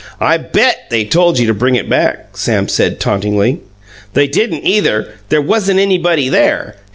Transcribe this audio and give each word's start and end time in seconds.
"I 0.19 0.37
BET 0.37 0.87
they 0.89 1.05
told 1.05 1.37
you 1.37 1.45
to 1.45 1.53
bring 1.53 1.75
it 1.75 1.87
back," 1.87 2.35
said 2.35 2.71
Sam 2.71 2.95
tauntingly. 2.95 3.59
"They 4.13 4.25
didn't, 4.25 4.65
either! 4.65 5.09
There 5.29 5.43
wasn't 5.43 5.77
anybody 5.79 6.27
there." 6.27 6.77